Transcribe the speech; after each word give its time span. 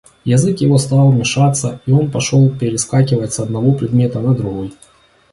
Язык 0.25 0.61
его 0.61 0.79
стал 0.79 1.11
мешаться, 1.11 1.79
и 1.85 1.91
он 1.91 2.09
пошел 2.09 2.49
перескакивать 2.49 3.33
с 3.33 3.39
одного 3.39 3.71
предмета 3.75 4.19
на 4.19 4.33
другой. 4.33 4.73